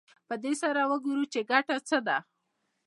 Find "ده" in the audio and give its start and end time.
2.07-2.17